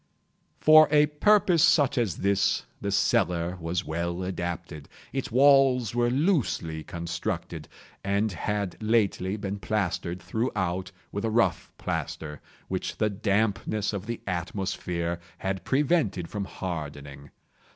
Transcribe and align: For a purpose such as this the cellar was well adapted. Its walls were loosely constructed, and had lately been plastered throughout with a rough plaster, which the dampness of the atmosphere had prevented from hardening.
For 0.59 0.87
a 0.89 1.05
purpose 1.05 1.63
such 1.63 1.95
as 1.95 2.17
this 2.25 2.63
the 2.81 2.89
cellar 2.91 3.55
was 3.57 3.85
well 3.85 4.23
adapted. 4.23 4.89
Its 5.13 5.31
walls 5.31 5.93
were 5.93 6.09
loosely 6.09 6.83
constructed, 6.83 7.67
and 8.03 8.31
had 8.31 8.81
lately 8.81 9.37
been 9.37 9.59
plastered 9.59 10.19
throughout 10.19 10.91
with 11.11 11.23
a 11.23 11.29
rough 11.29 11.71
plaster, 11.77 12.41
which 12.67 12.97
the 12.97 13.11
dampness 13.11 13.93
of 13.93 14.07
the 14.07 14.21
atmosphere 14.25 15.19
had 15.37 15.65
prevented 15.65 16.27
from 16.29 16.45
hardening. 16.45 17.29